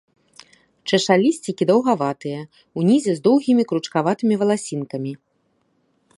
[0.97, 2.39] Чашалісцікі даўгаватыя,
[2.83, 5.13] унізе з доўгімі кручкаватымі валасінкамі.